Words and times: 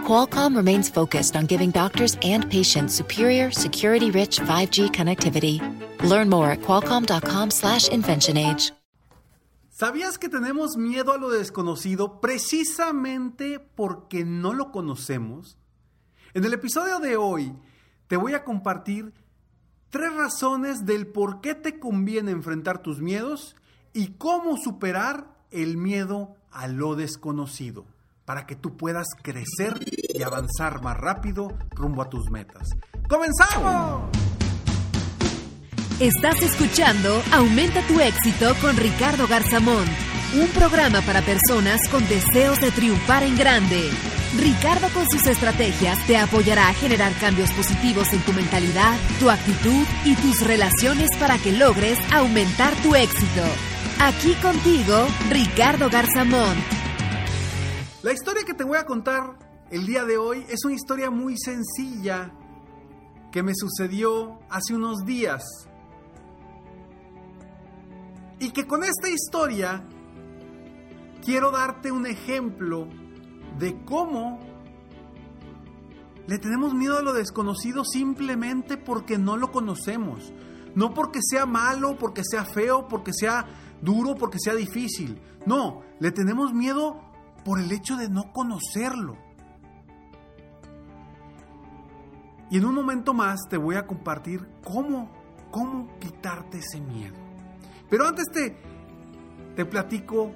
Qualcomm 0.00 0.56
remains 0.56 0.88
focused 0.88 1.36
on 1.36 1.46
giving 1.46 1.70
doctors 1.70 2.16
and 2.22 2.50
patients 2.50 2.94
superior, 2.94 3.50
security-rich 3.50 4.40
5G 4.40 4.90
connectivity. 4.90 5.60
Learn 6.02 6.28
more 6.28 6.50
at 6.50 6.62
qualcomm.com/inventionage. 6.62 8.72
¿Sabías 9.70 10.18
que 10.18 10.28
tenemos 10.28 10.76
miedo 10.76 11.12
a 11.12 11.16
lo 11.16 11.30
desconocido 11.30 12.20
precisamente 12.20 13.60
porque 13.60 14.26
no 14.26 14.52
lo 14.52 14.72
conocemos? 14.72 15.56
En 16.34 16.44
el 16.44 16.52
episodio 16.52 16.98
de 16.98 17.16
hoy 17.16 17.54
te 18.06 18.18
voy 18.18 18.34
a 18.34 18.44
compartir 18.44 19.14
tres 19.88 20.14
razones 20.14 20.84
del 20.84 21.06
por 21.06 21.40
qué 21.40 21.54
te 21.54 21.78
conviene 21.78 22.30
enfrentar 22.30 22.82
tus 22.82 23.00
miedos 23.00 23.56
y 23.94 24.08
cómo 24.18 24.56
superar 24.56 25.34
el 25.50 25.78
miedo 25.78 26.34
a 26.50 26.68
lo 26.68 26.94
desconocido 26.94 27.86
para 28.30 28.46
que 28.46 28.54
tú 28.54 28.76
puedas 28.76 29.08
crecer 29.24 29.74
y 29.90 30.22
avanzar 30.22 30.84
más 30.84 30.96
rápido 30.96 31.48
rumbo 31.70 32.00
a 32.00 32.08
tus 32.08 32.30
metas. 32.30 32.62
¡Comenzamos! 33.08 34.08
Estás 35.98 36.40
escuchando 36.40 37.20
Aumenta 37.32 37.84
tu 37.88 37.98
éxito 37.98 38.54
con 38.60 38.76
Ricardo 38.76 39.26
Garzamón, 39.26 39.84
un 40.40 40.46
programa 40.50 41.00
para 41.00 41.22
personas 41.22 41.88
con 41.88 42.06
deseos 42.06 42.60
de 42.60 42.70
triunfar 42.70 43.24
en 43.24 43.36
grande. 43.36 43.90
Ricardo 44.38 44.86
con 44.90 45.10
sus 45.10 45.26
estrategias 45.26 45.98
te 46.06 46.16
apoyará 46.16 46.68
a 46.68 46.74
generar 46.74 47.12
cambios 47.14 47.50
positivos 47.50 48.12
en 48.12 48.20
tu 48.20 48.32
mentalidad, 48.32 48.96
tu 49.18 49.28
actitud 49.28 49.84
y 50.04 50.14
tus 50.14 50.46
relaciones 50.46 51.10
para 51.18 51.36
que 51.38 51.50
logres 51.50 51.98
aumentar 52.12 52.76
tu 52.76 52.94
éxito. 52.94 53.42
Aquí 53.98 54.34
contigo, 54.34 55.08
Ricardo 55.30 55.90
Garzamón. 55.90 56.79
La 58.02 58.14
historia 58.14 58.44
que 58.46 58.54
te 58.54 58.64
voy 58.64 58.78
a 58.78 58.86
contar 58.86 59.36
el 59.70 59.84
día 59.84 60.06
de 60.06 60.16
hoy 60.16 60.46
es 60.48 60.64
una 60.64 60.74
historia 60.74 61.10
muy 61.10 61.36
sencilla 61.36 62.32
que 63.30 63.42
me 63.42 63.52
sucedió 63.54 64.38
hace 64.48 64.74
unos 64.74 65.04
días. 65.04 65.42
Y 68.38 68.52
que 68.52 68.66
con 68.66 68.84
esta 68.84 69.10
historia 69.10 69.84
quiero 71.22 71.50
darte 71.50 71.92
un 71.92 72.06
ejemplo 72.06 72.88
de 73.58 73.84
cómo 73.84 74.40
le 76.26 76.38
tenemos 76.38 76.72
miedo 76.72 76.96
a 76.96 77.02
lo 77.02 77.12
desconocido 77.12 77.84
simplemente 77.84 78.78
porque 78.78 79.18
no 79.18 79.36
lo 79.36 79.52
conocemos. 79.52 80.32
No 80.74 80.94
porque 80.94 81.20
sea 81.22 81.44
malo, 81.44 81.98
porque 81.98 82.22
sea 82.24 82.46
feo, 82.46 82.88
porque 82.88 83.12
sea 83.12 83.44
duro, 83.82 84.14
porque 84.14 84.38
sea 84.38 84.54
difícil. 84.54 85.20
No, 85.44 85.82
le 85.98 86.12
tenemos 86.12 86.54
miedo 86.54 87.09
por 87.44 87.60
el 87.60 87.70
hecho 87.72 87.96
de 87.96 88.08
no 88.08 88.32
conocerlo. 88.32 89.16
Y 92.50 92.56
en 92.58 92.64
un 92.64 92.74
momento 92.74 93.14
más 93.14 93.40
te 93.48 93.56
voy 93.56 93.76
a 93.76 93.86
compartir 93.86 94.46
cómo, 94.64 95.08
cómo 95.50 95.88
quitarte 95.98 96.58
ese 96.58 96.80
miedo. 96.80 97.14
Pero 97.88 98.06
antes 98.06 98.26
te, 98.32 98.56
te 99.54 99.64
platico 99.64 100.32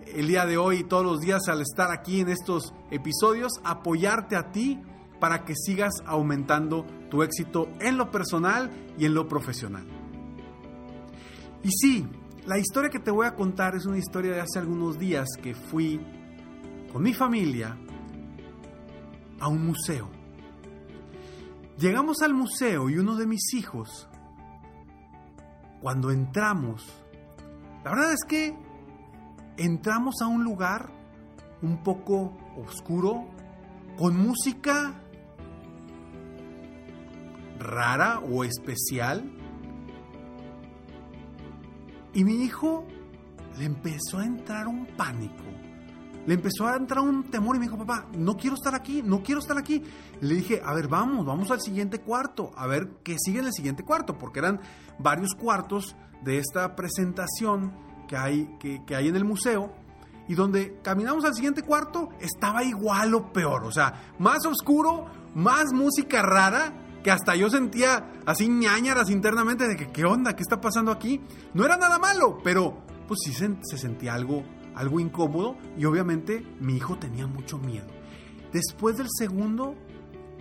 el 0.08 0.28
día 0.28 0.46
de 0.46 0.58
hoy 0.58 0.78
y 0.78 0.84
todos 0.84 1.04
los 1.04 1.22
días 1.22 1.48
al 1.48 1.62
estar 1.62 1.92
aquí 1.92 2.22
en 2.22 2.30
estos 2.30 2.74
episodios, 2.92 3.54
apoyarte 3.64 4.36
a 4.36 4.52
ti 4.52 4.80
para 5.20 5.44
que 5.44 5.56
sigas 5.56 5.94
aumentando 6.06 6.86
tu 7.10 7.24
éxito 7.24 7.70
en 7.80 7.98
lo 7.98 8.12
personal 8.12 8.70
y 8.98 9.06
en 9.06 9.14
lo 9.14 9.28
profesional. 9.28 9.86
Y 11.64 11.70
sí, 11.72 12.08
la 12.46 12.60
historia 12.60 12.90
que 12.90 13.00
te 13.00 13.10
voy 13.10 13.26
a 13.26 13.34
contar 13.34 13.76
es 13.76 13.86
una 13.86 13.98
historia 13.98 14.34
de 14.34 14.42
hace 14.42 14.60
algunos 14.60 15.00
días 15.00 15.28
que 15.42 15.56
fui 15.56 16.00
con 16.92 17.02
mi 17.02 17.14
familia 17.14 17.76
a 19.40 19.48
un 19.48 19.66
museo. 19.66 20.15
Llegamos 21.78 22.22
al 22.22 22.34
museo 22.34 22.90
y 22.90 22.98
uno 22.98 23.16
de 23.16 23.28
mis 23.28 23.54
hijos, 23.54 24.08
cuando 25.82 26.10
entramos, 26.10 27.04
la 27.84 27.92
verdad 27.92 28.14
es 28.14 28.24
que 28.28 28.56
entramos 29.58 30.22
a 30.22 30.28
un 30.28 30.44
lugar 30.44 30.90
un 31.62 31.84
poco 31.84 32.32
oscuro, 32.58 33.26
con 33.98 34.18
música 34.18 34.94
rara 37.60 38.20
o 38.20 38.44
especial. 38.44 39.32
Y 42.14 42.24
mi 42.24 42.44
hijo 42.44 42.86
le 43.58 43.66
empezó 43.66 44.20
a 44.20 44.26
entrar 44.26 44.68
un 44.68 44.86
pánico. 44.86 45.44
Le 46.26 46.34
empezó 46.34 46.68
a 46.68 46.76
entrar 46.76 47.04
un 47.04 47.30
temor 47.30 47.56
y 47.56 47.60
me 47.60 47.66
dijo, 47.66 47.78
papá, 47.78 48.08
no 48.18 48.36
quiero 48.38 48.56
estar 48.56 48.74
aquí, 48.74 49.02
no 49.04 49.22
quiero 49.22 49.40
estar 49.40 49.58
aquí. 49.58 49.84
Le 50.22 50.36
dije, 50.36 50.62
a 50.64 50.74
ver, 50.74 50.88
vamos, 50.88 51.26
vamos 51.26 51.52
al 51.52 51.62
siguiente 51.62 52.00
cuarto, 52.00 52.52
a 52.56 52.68
ver 52.68 52.90
qué 53.04 53.18
sigue 53.20 53.40
en 53.40 53.46
el 53.46 53.54
siguiente 53.54 53.84
cuarto, 53.84 54.18
porque 54.18 54.40
eran 54.40 54.60
varios 55.00 55.34
cuartos 55.36 55.96
de 56.24 56.40
esta 56.40 56.76
presentación 56.76 57.74
que 58.08 58.18
hay, 58.18 58.58
que, 58.60 58.84
que 58.86 58.96
hay 58.96 59.08
en 59.08 59.16
el 59.16 59.26
museo 59.26 59.72
y 60.28 60.36
donde 60.36 60.80
caminamos 60.82 61.24
al 61.26 61.36
siguiente 61.36 61.62
cuarto 61.62 62.10
estaba 62.20 62.64
igual 62.64 63.14
o 63.14 63.32
peor, 63.32 63.64
o 63.64 63.72
sea, 63.72 64.14
más 64.18 64.46
oscuro, 64.46 65.06
más 65.36 65.72
música 65.74 66.22
rara, 66.22 66.74
que 67.04 67.12
hasta 67.12 67.36
yo 67.36 67.52
sentía 67.52 68.12
así 68.26 68.48
ñañaras 68.48 69.12
internamente 69.12 69.68
de 69.68 69.76
que 69.76 69.92
qué 69.92 70.06
onda, 70.06 70.36
qué 70.36 70.42
está 70.42 70.60
pasando 70.60 70.92
aquí. 70.92 71.22
No 71.54 71.64
era 71.64 71.78
nada 71.78 72.00
malo, 72.00 72.40
pero 72.44 72.80
pues 73.08 73.20
sí 73.24 73.32
se, 73.32 73.56
se 73.62 73.78
sentía 73.78 74.16
algo, 74.16 74.44
algo 74.76 75.00
incómodo 75.00 75.56
y 75.78 75.86
obviamente 75.86 76.46
mi 76.60 76.76
hijo 76.76 76.98
tenía 76.98 77.28
mucho 77.28 77.58
miedo. 77.58 77.88
Después 78.52 78.98
del 78.98 79.08
segundo 79.10 79.76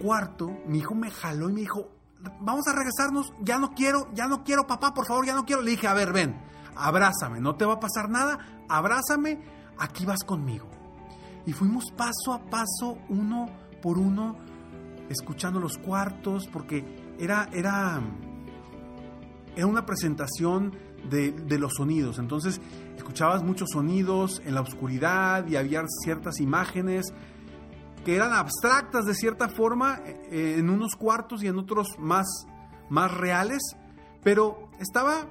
cuarto, 0.01 0.51
mi 0.67 0.79
hijo 0.79 0.95
me 0.95 1.11
jaló 1.11 1.49
y 1.51 1.53
me 1.53 1.61
dijo, 1.61 1.89
vamos 2.41 2.67
a 2.69 2.73
regresarnos, 2.73 3.33
ya 3.41 3.59
no 3.59 3.75
quiero, 3.75 4.09
ya 4.13 4.27
no 4.27 4.45
quiero, 4.45 4.67
papá, 4.67 4.93
por 4.95 5.07
favor, 5.07 5.27
ya 5.27 5.35
no 5.35 5.45
quiero. 5.45 5.63
Le 5.63 5.73
dije, 5.73 5.87
a 5.87 5.95
ver, 5.95 6.13
ven, 6.13 6.41
abrázame, 6.77 7.41
no 7.41 7.57
te 7.57 7.65
va 7.65 7.75
a 7.75 7.81
pasar 7.81 8.09
nada, 8.09 8.39
abrázame, 8.69 9.41
aquí 9.79 10.05
vas 10.05 10.25
conmigo. 10.25 10.69
Y 11.47 11.53
fuimos 11.53 11.91
paso 11.93 12.33
a 12.33 12.39
paso, 12.39 12.99
uno 13.09 13.49
por 13.83 13.99
uno, 13.99 14.37
escuchando 15.09 15.61
los 15.61 15.79
cuartos, 15.79 16.49
porque 16.49 16.85
era, 17.19 17.49
era, 17.53 18.01
era 19.55 19.67
una 19.67 19.85
presentación 19.85 20.73
de, 21.11 21.59
los 21.59 21.75
sonidos. 21.75 22.19
Entonces 22.19 22.61
escuchabas 22.97 23.43
muchos 23.43 23.71
sonidos 23.73 24.41
en 24.45 24.55
la 24.55 24.61
oscuridad 24.61 25.47
y 25.47 25.57
había 25.57 25.85
ciertas 26.03 26.41
imágenes 26.41 27.07
que 28.05 28.17
eran 28.17 28.33
abstractas 28.33 29.07
de 29.07 29.15
cierta 29.15 29.49
forma 29.49 30.01
eh, 30.05 30.57
en 30.59 30.69
unos 30.69 30.95
cuartos 30.97 31.43
y 31.43 31.47
en 31.47 31.59
otros 31.59 31.89
más, 31.99 32.27
más 32.91 33.13
reales, 33.13 33.63
pero 34.23 34.69
estaba, 34.79 35.27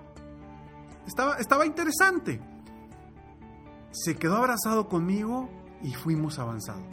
estaba, 1.06 1.36
estaba 1.36 1.66
interesante 1.66 2.40
se 3.94 4.16
quedó 4.16 4.38
abrazado 4.38 4.88
conmigo 4.90 5.50
y 5.84 5.94
fuimos 5.94 6.40
avanzando. 6.40 6.88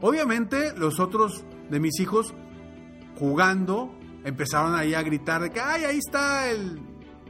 Obviamente 0.00 0.72
los 0.76 1.00
otros 1.00 1.44
de 1.70 1.80
mis 1.80 1.98
hijos 2.00 2.34
jugando 3.18 3.92
empezaron 4.24 4.74
ahí 4.74 4.94
a 4.94 5.02
gritar 5.02 5.42
de 5.42 5.50
que 5.50 5.60
ay 5.60 5.84
ahí 5.84 5.98
está 5.98 6.50
el 6.50 6.80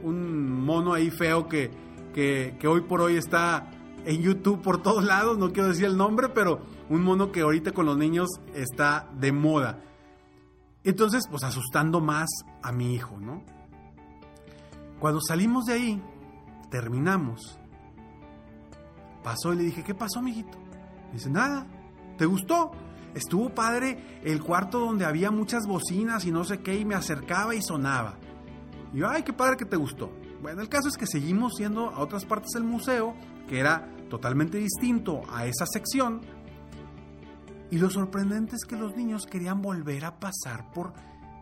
un 0.03 0.63
mono 0.63 0.93
ahí 0.93 1.09
feo 1.09 1.47
que, 1.47 1.71
que, 2.13 2.67
hoy 2.67 2.81
por 2.81 3.01
hoy 3.01 3.17
está 3.17 3.71
en 4.05 4.21
YouTube 4.21 4.61
por 4.61 4.81
todos 4.81 5.03
lados, 5.03 5.37
no 5.37 5.51
quiero 5.51 5.69
decir 5.69 5.85
el 5.85 5.97
nombre, 5.97 6.29
pero 6.29 6.59
un 6.89 7.03
mono 7.03 7.31
que 7.31 7.41
ahorita 7.41 7.71
con 7.71 7.85
los 7.85 7.97
niños 7.97 8.29
está 8.53 9.09
de 9.19 9.31
moda. 9.31 9.81
Entonces, 10.83 11.25
pues 11.29 11.43
asustando 11.43 11.99
más 11.99 12.29
a 12.61 12.71
mi 12.71 12.93
hijo, 12.93 13.17
¿no? 13.19 13.43
Cuando 14.99 15.19
salimos 15.21 15.65
de 15.65 15.73
ahí, 15.73 16.03
terminamos 16.69 17.59
pasó 19.23 19.53
y 19.53 19.57
le 19.57 19.63
dije, 19.63 19.83
¿qué 19.83 19.93
pasó, 19.93 20.21
mijito? 20.21 20.57
dice, 21.13 21.29
nada, 21.29 21.65
¿te 22.17 22.25
gustó? 22.25 22.71
Estuvo 23.15 23.49
padre 23.49 24.21
el 24.23 24.41
cuarto 24.41 24.79
donde 24.79 25.05
había 25.05 25.31
muchas 25.31 25.65
bocinas 25.65 26.25
y 26.25 26.31
no 26.31 26.43
sé 26.43 26.59
qué, 26.61 26.79
y 26.79 26.85
me 26.85 26.95
acercaba 26.95 27.55
y 27.55 27.61
sonaba. 27.61 28.17
Y 28.93 28.97
yo, 28.97 29.09
ay, 29.09 29.23
qué 29.23 29.33
padre 29.33 29.57
que 29.57 29.65
te 29.65 29.77
gustó. 29.77 30.11
Bueno, 30.41 30.61
el 30.61 30.69
caso 30.69 30.87
es 30.87 30.97
que 30.97 31.05
seguimos 31.05 31.53
yendo 31.57 31.89
a 31.89 31.99
otras 31.99 32.25
partes 32.25 32.51
del 32.53 32.63
museo, 32.63 33.13
que 33.47 33.59
era 33.59 33.89
totalmente 34.09 34.57
distinto 34.57 35.21
a 35.31 35.45
esa 35.45 35.65
sección. 35.65 36.21
Y 37.71 37.77
lo 37.77 37.89
sorprendente 37.89 38.55
es 38.55 38.65
que 38.65 38.75
los 38.75 38.95
niños 38.95 39.25
querían 39.25 39.61
volver 39.61 40.05
a 40.05 40.19
pasar 40.19 40.71
por 40.71 40.93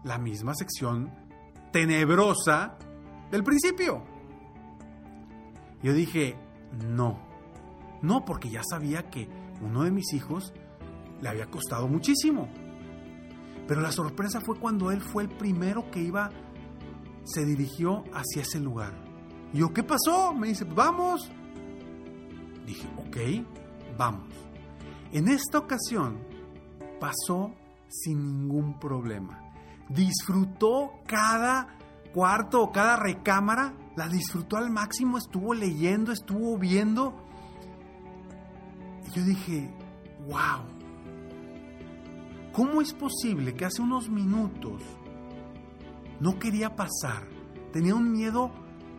la 0.03 0.17
misma 0.17 0.53
sección 0.55 1.11
tenebrosa 1.71 2.77
del 3.31 3.43
principio. 3.43 4.03
Yo 5.83 5.93
dije, 5.93 6.35
no, 6.85 7.19
no, 8.01 8.25
porque 8.25 8.49
ya 8.49 8.61
sabía 8.63 9.09
que 9.09 9.29
uno 9.61 9.83
de 9.83 9.91
mis 9.91 10.13
hijos 10.13 10.53
le 11.21 11.29
había 11.29 11.47
costado 11.47 11.87
muchísimo. 11.87 12.49
Pero 13.67 13.81
la 13.81 13.91
sorpresa 13.91 14.41
fue 14.41 14.59
cuando 14.59 14.91
él 14.91 15.01
fue 15.01 15.23
el 15.23 15.29
primero 15.29 15.89
que 15.91 16.01
iba, 16.01 16.29
se 17.27 17.45
dirigió 17.45 18.03
hacia 18.13 18.41
ese 18.41 18.59
lugar. 18.59 18.93
Y 19.53 19.59
yo, 19.59 19.73
¿qué 19.73 19.83
pasó? 19.83 20.33
Me 20.33 20.47
dice, 20.47 20.63
vamos. 20.63 21.29
Dije, 22.65 22.87
ok, 22.97 23.17
vamos. 23.97 24.33
En 25.11 25.27
esta 25.27 25.59
ocasión 25.59 26.19
pasó 26.99 27.53
sin 27.89 28.23
ningún 28.23 28.79
problema. 28.79 29.41
Disfrutó 29.89 30.91
cada 31.05 31.77
cuarto 32.13 32.61
o 32.61 32.71
cada 32.71 32.97
recámara, 32.97 33.73
la 33.95 34.07
disfrutó 34.07 34.57
al 34.57 34.69
máximo, 34.69 35.17
estuvo 35.17 35.53
leyendo, 35.53 36.11
estuvo 36.11 36.57
viendo. 36.57 37.13
Y 39.07 39.11
yo 39.11 39.23
dije, 39.23 39.69
wow, 40.27 40.65
¿cómo 42.53 42.81
es 42.81 42.93
posible 42.93 43.53
que 43.53 43.65
hace 43.65 43.81
unos 43.81 44.09
minutos 44.09 44.81
no 46.19 46.39
quería 46.39 46.75
pasar? 46.75 47.27
Tenía 47.71 47.95
un 47.95 48.11
miedo, 48.11 48.51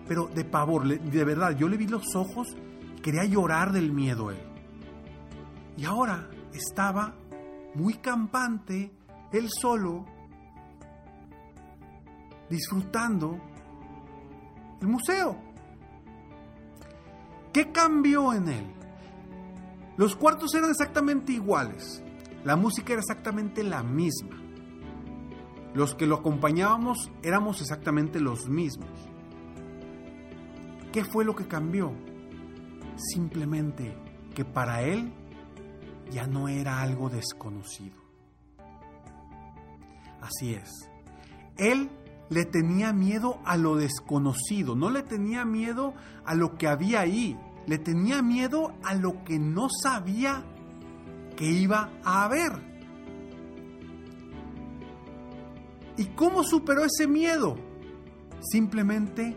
pero 0.06 0.26
de 0.26 0.44
pavor, 0.44 0.86
de 0.86 1.24
verdad, 1.24 1.56
yo 1.56 1.68
le 1.68 1.76
vi 1.76 1.86
los 1.86 2.14
ojos, 2.14 2.48
quería 3.02 3.24
llorar 3.24 3.72
del 3.72 3.92
miedo 3.92 4.30
él. 4.30 4.38
Y 5.76 5.84
ahora 5.84 6.28
estaba 6.52 7.14
muy 7.74 7.94
campante, 7.94 8.92
él 9.32 9.48
solo, 9.48 10.04
disfrutando 12.48 13.38
el 14.80 14.88
museo. 14.88 15.36
¿Qué 17.52 17.72
cambió 17.72 18.32
en 18.32 18.48
él? 18.48 18.74
Los 19.96 20.14
cuartos 20.14 20.54
eran 20.54 20.70
exactamente 20.70 21.32
iguales. 21.32 22.02
La 22.44 22.56
música 22.56 22.92
era 22.92 23.00
exactamente 23.00 23.64
la 23.64 23.82
misma. 23.82 24.37
Los 25.78 25.94
que 25.94 26.08
lo 26.08 26.16
acompañábamos 26.16 27.08
éramos 27.22 27.60
exactamente 27.60 28.18
los 28.18 28.48
mismos. 28.48 28.90
¿Qué 30.92 31.04
fue 31.04 31.24
lo 31.24 31.36
que 31.36 31.46
cambió? 31.46 31.92
Simplemente 32.96 33.96
que 34.34 34.44
para 34.44 34.82
él 34.82 35.12
ya 36.10 36.26
no 36.26 36.48
era 36.48 36.82
algo 36.82 37.10
desconocido. 37.10 37.96
Así 40.20 40.54
es. 40.54 40.68
Él 41.56 41.88
le 42.28 42.44
tenía 42.44 42.92
miedo 42.92 43.38
a 43.44 43.56
lo 43.56 43.76
desconocido, 43.76 44.74
no 44.74 44.90
le 44.90 45.04
tenía 45.04 45.44
miedo 45.44 45.94
a 46.24 46.34
lo 46.34 46.56
que 46.56 46.66
había 46.66 47.02
ahí, 47.02 47.38
le 47.68 47.78
tenía 47.78 48.20
miedo 48.20 48.74
a 48.82 48.96
lo 48.96 49.22
que 49.22 49.38
no 49.38 49.68
sabía 49.70 50.44
que 51.36 51.44
iba 51.44 51.92
a 52.02 52.24
haber. 52.24 52.67
¿Y 55.98 56.06
cómo 56.06 56.44
superó 56.44 56.84
ese 56.84 57.08
miedo? 57.08 57.56
Simplemente 58.40 59.36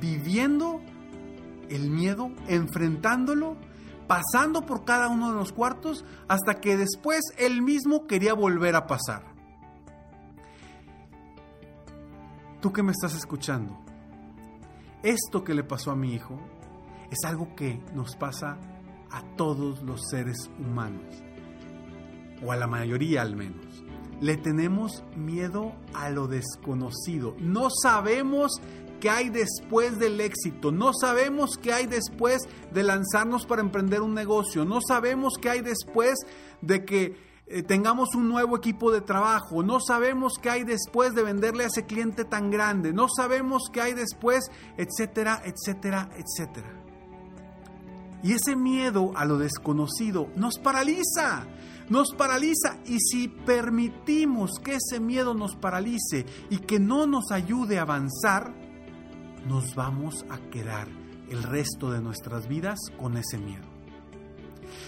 viviendo 0.00 0.80
el 1.70 1.90
miedo, 1.90 2.30
enfrentándolo, 2.46 3.56
pasando 4.06 4.66
por 4.66 4.84
cada 4.84 5.08
uno 5.08 5.30
de 5.32 5.38
los 5.38 5.52
cuartos, 5.52 6.04
hasta 6.28 6.60
que 6.60 6.76
después 6.76 7.22
él 7.38 7.62
mismo 7.62 8.06
quería 8.06 8.34
volver 8.34 8.76
a 8.76 8.86
pasar. 8.86 9.34
Tú 12.60 12.70
que 12.70 12.82
me 12.82 12.92
estás 12.92 13.14
escuchando, 13.14 13.78
esto 15.02 15.42
que 15.42 15.54
le 15.54 15.64
pasó 15.64 15.90
a 15.90 15.96
mi 15.96 16.14
hijo 16.14 16.38
es 17.10 17.24
algo 17.24 17.54
que 17.54 17.82
nos 17.94 18.14
pasa 18.16 18.58
a 19.10 19.22
todos 19.36 19.82
los 19.82 20.08
seres 20.10 20.50
humanos, 20.58 21.22
o 22.44 22.52
a 22.52 22.56
la 22.56 22.66
mayoría 22.66 23.22
al 23.22 23.36
menos. 23.36 23.84
Le 24.20 24.36
tenemos 24.36 25.02
miedo 25.16 25.72
a 25.92 26.10
lo 26.10 26.26
desconocido. 26.26 27.34
No 27.38 27.68
sabemos 27.70 28.60
qué 29.00 29.10
hay 29.10 29.28
después 29.28 29.98
del 29.98 30.20
éxito. 30.20 30.72
No 30.72 30.92
sabemos 30.92 31.58
qué 31.58 31.72
hay 31.72 31.86
después 31.86 32.38
de 32.72 32.82
lanzarnos 32.82 33.46
para 33.46 33.60
emprender 33.60 34.00
un 34.00 34.14
negocio. 34.14 34.64
No 34.64 34.80
sabemos 34.86 35.34
qué 35.40 35.50
hay 35.50 35.60
después 35.60 36.14
de 36.62 36.84
que 36.84 37.34
eh, 37.46 37.62
tengamos 37.62 38.14
un 38.14 38.28
nuevo 38.30 38.56
equipo 38.56 38.90
de 38.90 39.02
trabajo, 39.02 39.62
no 39.62 39.78
sabemos 39.78 40.38
qué 40.40 40.48
hay 40.48 40.64
después 40.64 41.12
de 41.12 41.22
venderle 41.22 41.64
a 41.64 41.66
ese 41.66 41.84
cliente 41.84 42.24
tan 42.24 42.50
grande, 42.50 42.94
no 42.94 43.06
sabemos 43.14 43.64
qué 43.70 43.82
hay 43.82 43.92
después, 43.92 44.50
etcétera, 44.78 45.42
etcétera, 45.44 46.08
etcétera. 46.16 46.83
Y 48.24 48.32
ese 48.32 48.56
miedo 48.56 49.12
a 49.14 49.26
lo 49.26 49.36
desconocido 49.36 50.30
nos 50.34 50.58
paraliza, 50.58 51.46
nos 51.90 52.14
paraliza 52.14 52.78
y 52.86 52.98
si 52.98 53.28
permitimos 53.28 54.52
que 54.64 54.76
ese 54.76 54.98
miedo 54.98 55.34
nos 55.34 55.56
paralice 55.56 56.24
y 56.48 56.56
que 56.56 56.80
no 56.80 57.06
nos 57.06 57.30
ayude 57.30 57.78
a 57.78 57.82
avanzar, 57.82 58.54
nos 59.46 59.74
vamos 59.74 60.24
a 60.30 60.38
quedar 60.48 60.88
el 61.28 61.42
resto 61.42 61.92
de 61.92 62.00
nuestras 62.00 62.48
vidas 62.48 62.78
con 62.98 63.18
ese 63.18 63.36
miedo. 63.36 63.66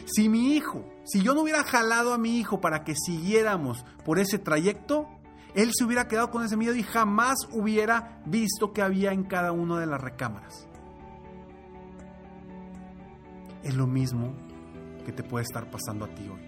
Si 0.07 0.31
mi 0.31 0.55
hijo, 0.55 0.87
si 1.05 1.21
yo 1.21 1.35
no 1.35 1.43
hubiera 1.43 1.63
jalado 1.63 2.15
a 2.15 2.19
mi 2.19 2.39
hijo 2.39 2.63
para 2.63 2.85
que 2.85 2.95
siguiéramos 2.95 3.85
por 4.03 4.19
ese 4.19 4.39
trayecto, 4.39 5.09
él 5.55 5.73
se 5.75 5.85
hubiera 5.85 6.09
quedado 6.09 6.31
con 6.31 6.43
ese 6.43 6.57
miedo 6.57 6.75
y 6.75 6.83
jamás 6.83 7.37
hubiera 7.53 8.23
visto 8.25 8.73
que 8.73 8.81
había 8.81 9.13
en 9.13 9.25
cada 9.25 9.53
una 9.53 9.79
de 9.79 9.87
las 9.87 10.01
recámaras. 10.01 10.67
Es 13.67 13.75
lo 13.75 13.89
mismo 13.89 14.33
que 15.05 15.11
te 15.11 15.25
puede 15.25 15.43
estar 15.43 15.69
pasando 15.73 16.05
a 16.05 16.15
ti 16.15 16.29
hoy. 16.29 16.41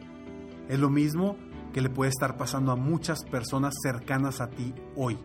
Es 0.68 0.78
lo 0.78 0.88
mismo 0.88 1.36
que 1.72 1.80
le 1.80 1.90
puede 1.90 2.10
estar 2.10 2.36
pasando 2.36 2.70
a 2.70 2.76
muchas 2.76 3.24
personas 3.24 3.74
cercanas 3.82 4.40
a 4.40 4.50
ti 4.50 4.72
hoy. 4.94 5.18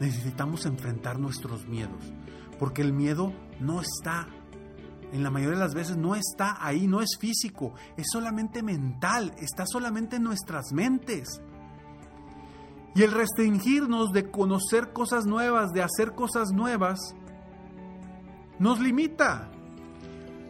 Necesitamos 0.00 0.64
enfrentar 0.64 1.18
nuestros 1.18 1.68
miedos, 1.68 2.10
porque 2.58 2.80
el 2.80 2.94
miedo 2.94 3.34
no 3.60 3.82
está 3.82 4.28
en 5.12 5.22
la 5.22 5.30
mayoría 5.30 5.58
de 5.58 5.64
las 5.64 5.74
veces 5.74 5.98
no 5.98 6.14
está 6.14 6.56
ahí, 6.58 6.86
no 6.86 7.02
es 7.02 7.18
físico, 7.20 7.74
es 7.98 8.06
solamente 8.10 8.62
mental, 8.62 9.34
está 9.38 9.66
solamente 9.66 10.16
en 10.16 10.22
nuestras 10.22 10.72
mentes. 10.72 11.42
Y 12.94 13.02
el 13.02 13.12
restringirnos 13.12 14.10
de 14.12 14.30
conocer 14.30 14.94
cosas 14.94 15.26
nuevas, 15.26 15.72
de 15.72 15.82
hacer 15.82 16.14
cosas 16.14 16.50
nuevas, 16.52 17.14
nos 18.64 18.80
limita. 18.80 19.50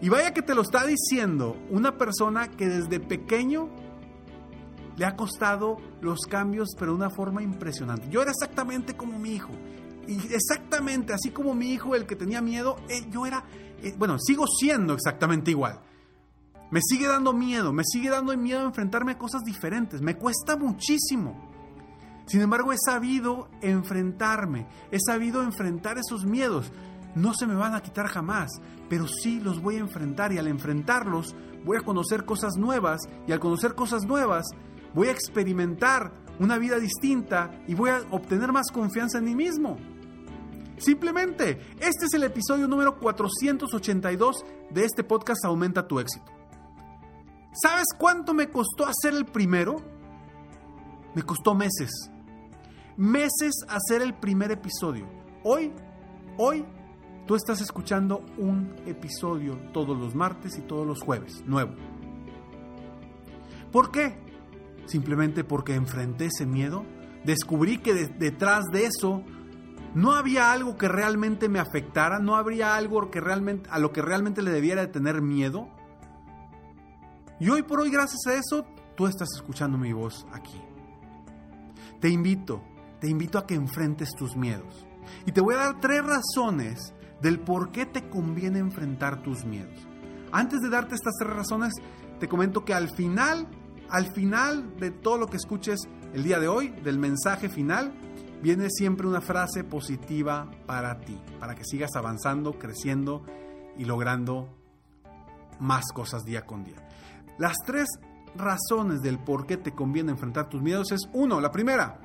Y 0.01 0.09
vaya 0.09 0.33
que 0.33 0.41
te 0.41 0.55
lo 0.55 0.63
está 0.63 0.87
diciendo 0.87 1.57
una 1.69 1.99
persona 1.99 2.49
que 2.49 2.69
desde 2.69 3.01
pequeño 3.01 3.69
le 4.97 5.05
ha 5.05 5.17
costado 5.17 5.79
los 6.01 6.21
cambios, 6.21 6.69
pero 6.79 6.93
de 6.93 6.99
una 6.99 7.11
forma 7.11 7.43
impresionante. 7.43 8.09
Yo 8.11 8.23
era 8.23 8.31
exactamente 8.31 8.97
como 8.97 9.19
mi 9.19 9.35
hijo. 9.35 9.51
Y 10.07 10.33
exactamente, 10.33 11.13
así 11.13 11.31
como 11.31 11.57
mi 11.57 11.73
hijo, 11.73 11.97
el 11.97 12.07
que 12.07 12.15
tenía 12.15 12.41
miedo, 12.41 12.77
eh, 12.89 13.05
yo 13.11 13.27
era, 13.27 13.47
eh, 13.83 13.97
bueno, 13.99 14.17
sigo 14.21 14.47
siendo 14.47 14.95
exactamente 14.95 15.51
igual. 15.51 15.81
Me 16.71 16.81
sigue 16.89 17.09
dando 17.09 17.33
miedo, 17.33 17.73
me 17.73 17.83
sigue 17.85 18.11
dando 18.11 18.37
miedo 18.37 18.61
a 18.61 18.65
enfrentarme 18.65 19.13
a 19.13 19.19
cosas 19.19 19.43
diferentes, 19.43 20.01
me 20.03 20.15
cuesta 20.15 20.57
muchísimo. 20.57 21.51
Sin 22.27 22.43
embargo, 22.43 22.73
he 22.73 22.79
sabido 22.79 23.49
enfrentarme, 23.61 24.69
he 24.93 24.99
sabido 25.05 25.43
enfrentar 25.43 25.99
esos 25.99 26.25
miedos. 26.25 26.71
No 27.15 27.33
se 27.35 27.47
me 27.47 27.55
van 27.55 27.75
a 27.75 27.83
quitar 27.83 28.07
jamás, 28.07 28.51
pero 28.89 29.07
sí 29.07 29.41
los 29.41 29.61
voy 29.61 29.77
a 29.77 29.81
enfrentar 29.81 30.33
y 30.33 30.39
al 30.39 30.49
enfrentarlos 30.49 31.35
voy 31.65 31.77
a 31.79 31.83
conocer 31.83 32.25
cosas 32.25 32.55
nuevas 32.57 33.01
y 33.27 33.33
al 33.33 33.41
conocer 33.41 33.75
cosas 33.75 34.05
nuevas 34.05 34.45
voy 34.95 35.09
a 35.09 35.13
experimentar 35.13 36.13
una 36.39 36.59
vida 36.59 36.79
distinta 36.79 37.51
y 37.67 37.75
voy 37.75 37.91
a 37.91 38.03
obtener 38.11 38.53
más 38.53 38.71
confianza 38.73 39.19
en 39.19 39.25
mí 39.25 39.35
mismo. 39.35 39.77
Simplemente, 40.77 41.61
este 41.79 42.07
es 42.07 42.15
el 42.15 42.25
episodio 42.25 42.67
número 42.67 42.99
482 42.99 44.45
de 44.71 44.85
este 44.85 45.05
podcast 45.05 45.45
Aumenta 45.45 45.87
tu 45.87 46.01
éxito. 46.01 46.33
¿Sabes 47.53 47.87
cuánto 47.97 48.35
me 48.35 48.51
costó 48.51 48.85
hacer 48.85 49.15
el 49.15 49.27
primero? 49.27 49.77
Me 51.15 51.23
costó 51.23 51.55
meses. 51.55 51.91
Meses 52.97 53.55
hacer 53.69 54.03
el 54.03 54.15
primer 54.15 54.51
episodio. 54.51 55.09
Hoy, 55.45 55.73
hoy, 56.37 56.65
tú 57.27 57.35
estás 57.35 57.61
escuchando 57.61 58.25
un 58.39 58.75
episodio 58.87 59.57
todos 59.73 59.99
los 59.99 60.15
martes 60.15 60.59
y 60.59 60.63
todos 60.63 60.87
los 60.87 61.01
jueves, 61.01 61.43
nuevo. 61.47 61.75
¿Por 63.73 63.91
qué? 63.91 64.19
Simplemente 64.87 65.45
porque 65.45 65.75
enfrenté 65.75 66.27
ese 66.27 66.47
miedo, 66.47 66.85
descubrí 67.25 67.79
que 67.79 67.95
detrás 67.95 68.65
de 68.73 68.87
eso 68.87 69.25
no 69.95 70.13
había 70.13 70.53
algo 70.53 70.77
que 70.77 70.89
realmente 70.89 71.49
me 71.49 71.61
afectara, 71.61 72.19
no 72.19 72.37
habría 72.37 72.77
algo 72.77 73.11
que 73.11 73.21
realmente, 73.21 73.69
a 73.71 73.79
lo 73.79 73.93
que 73.93 74.03
realmente 74.03 74.43
le 74.43 74.51
debiera 74.51 74.83
de 74.83 74.89
tener 74.89 75.23
miedo. 75.23 75.69
Y 77.41 77.49
hoy 77.49 77.63
por 77.63 77.81
hoy, 77.81 77.91
gracias 77.91 78.27
a 78.27 78.35
eso, 78.35 78.67
tú 78.97 79.07
estás 79.07 79.29
escuchando 79.37 79.79
mi 79.79 79.93
voz 79.93 80.27
aquí. 80.33 80.61
Te 82.01 82.11
invito, 82.11 82.63
te 83.01 83.09
invito 83.09 83.39
a 83.39 83.47
que 83.47 83.55
enfrentes 83.55 84.11
tus 84.17 84.37
miedos. 84.37 84.87
Y 85.27 85.33
te 85.33 85.41
voy 85.41 85.55
a 85.55 85.59
dar 85.59 85.81
tres 85.81 86.03
razones 86.05 86.95
del 87.21 87.41
por 87.41 87.71
qué 87.71 87.87
te 87.87 88.09
conviene 88.09 88.59
enfrentar 88.59 89.23
tus 89.23 89.45
miedos. 89.45 89.87
Antes 90.33 90.61
de 90.61 90.71
darte 90.71 90.95
estas 90.95 91.15
tres 91.19 91.33
razones, 91.33 91.73
te 92.19 92.29
comento 92.29 92.65
que 92.65 92.75
al 92.75 92.91
final, 92.95 93.47
al 93.89 94.13
final 94.13 94.77
de 94.77 94.91
todo 94.91 95.19
lo 95.19 95.27
que 95.27 95.37
escuches 95.37 95.81
el 96.13 96.23
día 96.23 96.39
de 96.39 96.49
hoy, 96.49 96.69
del 96.69 96.99
mensaje 96.99 97.49
final, 97.49 97.93
viene 98.43 98.69
siempre 98.69 99.07
una 99.07 99.21
frase 99.21 99.65
positiva 99.65 100.51
para 100.67 101.01
ti, 101.01 101.19
para 101.41 101.55
que 101.55 101.65
sigas 101.65 101.97
avanzando, 101.97 102.59
creciendo 102.59 103.25
y 103.77 103.85
logrando 103.85 104.49
más 105.61 105.85
cosas 105.93 106.25
día 106.25 106.45
con 106.45 106.65
día. 106.65 106.77
Las 107.39 107.57
tres 107.65 107.89
razones 108.37 109.03
del 109.03 109.19
por 109.19 109.47
qué 109.47 109.57
te 109.57 109.73
conviene 109.73 110.13
enfrentar 110.13 110.49
tus 110.49 110.63
miedos 110.63 110.93
es, 110.93 111.01
uno, 111.13 111.41
la 111.41 111.51
primera, 111.51 112.01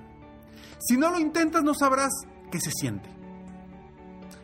si 0.80 0.98
no 0.98 1.10
lo 1.10 1.20
intentas 1.20 1.64
no 1.64 1.74
sabrás 1.74 2.12
qué 2.52 2.60
se 2.60 2.72
siente. 2.72 3.19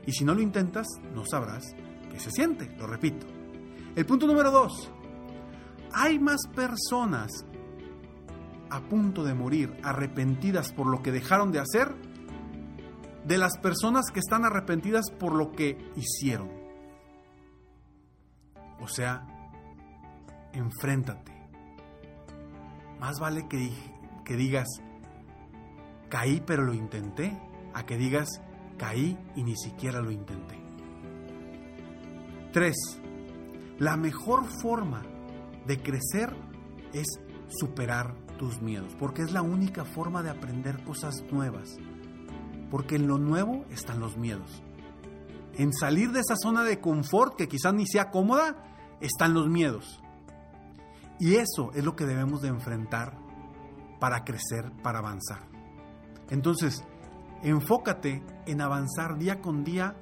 Y 0.06 0.12
si 0.14 0.26
no 0.26 0.34
lo 0.34 0.42
intentas, 0.42 0.88
no 1.14 1.26
sabrás 1.26 1.76
qué 2.12 2.20
se 2.20 2.32
siente, 2.32 2.76
lo 2.78 2.88
repito. 2.88 3.26
El 3.96 4.06
punto 4.06 4.28
número 4.28 4.52
dos, 4.52 4.92
hay 5.94 6.20
más 6.20 6.42
personas 6.54 7.46
a 8.70 8.82
punto 8.82 9.24
de 9.24 9.34
morir, 9.34 9.78
arrepentidas 9.84 10.72
por 10.74 10.88
lo 10.88 11.02
que 11.02 11.12
dejaron 11.12 11.52
de 11.52 11.60
hacer, 11.60 11.96
de 13.24 13.38
las 13.38 13.58
personas 13.58 14.12
que 14.12 14.20
están 14.20 14.46
arrepentidas 14.46 15.10
por 15.12 15.34
lo 15.34 15.52
que 15.52 15.78
hicieron. 15.96 16.50
O 18.82 18.88
sea, 18.88 19.26
enfréntate. 20.54 21.34
Más 23.00 23.20
vale 23.20 23.48
que, 23.48 23.72
que 24.24 24.36
digas, 24.36 24.68
caí 26.10 26.42
pero 26.46 26.64
lo 26.64 26.74
intenté, 26.74 27.38
a 27.74 27.86
que 27.86 27.98
digas, 27.98 28.42
caí 28.78 29.18
y 29.36 29.44
ni 29.44 29.56
siquiera 29.56 30.02
lo 30.02 30.12
intenté. 30.12 30.60
3. 32.52 32.76
La 33.80 33.98
mejor 33.98 34.46
forma 34.62 35.04
de 35.66 35.82
crecer 35.82 36.36
es 36.94 37.08
superar 37.48 38.16
tus 38.38 38.62
miedos, 38.62 38.96
porque 39.00 39.22
es 39.22 39.32
la 39.32 39.42
única 39.42 39.86
forma 39.86 40.24
de 40.24 40.30
aprender 40.30 40.84
cosas 40.84 41.24
nuevas. 41.32 41.78
Porque 42.70 42.96
en 42.96 43.08
lo 43.08 43.18
nuevo 43.18 43.66
están 43.70 44.00
los 44.00 44.18
miedos. 44.18 44.64
En 45.54 45.74
salir 45.74 46.12
de 46.12 46.20
esa 46.20 46.36
zona 46.36 46.64
de 46.64 46.80
confort 46.80 47.36
que 47.36 47.48
quizás 47.48 47.74
ni 47.74 47.86
sea 47.88 48.12
cómoda, 48.12 48.56
están 49.02 49.34
los 49.34 49.48
miedos. 49.48 50.02
Y 51.20 51.36
eso 51.36 51.72
es 51.74 51.84
lo 51.84 51.96
que 51.96 52.06
debemos 52.06 52.42
de 52.42 52.50
enfrentar 52.50 53.18
para 54.00 54.24
crecer, 54.26 54.72
para 54.84 55.00
avanzar. 55.00 55.48
Entonces, 56.30 56.84
enfócate 57.50 58.24
en 58.46 58.62
avanzar 58.62 59.18
día 59.18 59.42
con 59.42 59.64
día 59.64 59.96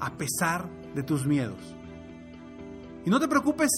a 0.00 0.12
pesar 0.12 0.68
de 0.94 1.02
tus 1.02 1.26
miedos. 1.26 1.76
Y 3.04 3.10
no 3.10 3.18
te 3.18 3.28
preocupes 3.28 3.70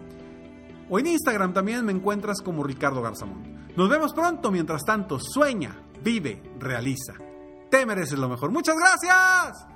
o 0.88 0.98
en 0.98 1.06
Instagram 1.06 1.52
también 1.52 1.84
me 1.84 1.92
encuentras 1.92 2.40
como 2.40 2.62
Ricardo 2.62 3.02
Garzamont. 3.02 3.46
Nos 3.76 3.88
vemos 3.88 4.14
pronto, 4.14 4.50
mientras 4.50 4.84
tanto, 4.84 5.18
sueña, 5.18 5.76
vive, 6.02 6.42
realiza. 6.58 7.14
Te 7.70 7.84
mereces 7.84 8.18
lo 8.18 8.28
mejor. 8.28 8.52
Muchas 8.52 8.76
gracias. 8.76 9.75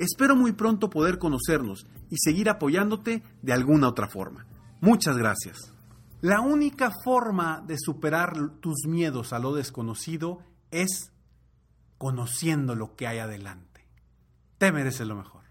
Espero 0.00 0.34
muy 0.34 0.52
pronto 0.52 0.88
poder 0.88 1.18
conocernos 1.18 1.86
y 2.08 2.16
seguir 2.16 2.48
apoyándote 2.48 3.22
de 3.42 3.52
alguna 3.52 3.86
otra 3.86 4.08
forma. 4.08 4.46
Muchas 4.80 5.18
gracias. 5.18 5.74
La 6.22 6.40
única 6.40 6.90
forma 7.04 7.62
de 7.66 7.76
superar 7.78 8.32
tus 8.60 8.86
miedos 8.86 9.34
a 9.34 9.38
lo 9.38 9.54
desconocido 9.54 10.38
es 10.70 11.12
conociendo 11.98 12.74
lo 12.74 12.96
que 12.96 13.08
hay 13.08 13.18
adelante. 13.18 13.86
Te 14.56 14.72
mereces 14.72 15.06
lo 15.06 15.16
mejor. 15.16 15.42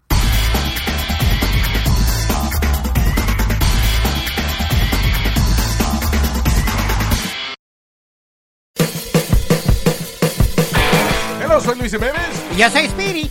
Hola, 11.44 11.60
soy 11.60 11.78
Luis 11.78 11.92
Jiménez. 11.92 12.44
Y 12.52 12.58
yo 12.58 12.68
soy 12.68 12.88
Speedy. 12.88 13.30